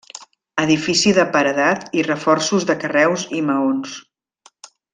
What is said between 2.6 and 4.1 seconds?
de carreus i maons.